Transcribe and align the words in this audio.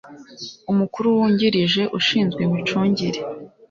umukuru 0.71 1.07
wungirije 1.17 1.81
ushinzwe 1.99 2.41
imicungire 2.47 3.19